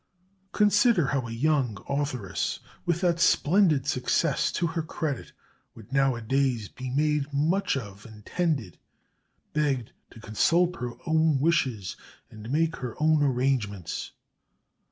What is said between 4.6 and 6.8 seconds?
her credit, would nowadays